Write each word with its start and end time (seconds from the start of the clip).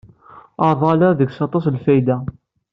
Areḍḍal-a 0.65 1.09
deg-s 1.19 1.39
aṭas 1.45 1.65
n 1.67 1.73
lfayda. 1.79 2.17